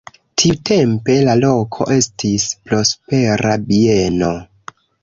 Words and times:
Tiutempe 0.43 1.17
la 1.27 1.35
loko 1.43 1.89
estis 1.99 2.49
prospera 2.71 3.57
bieno. 3.71 4.35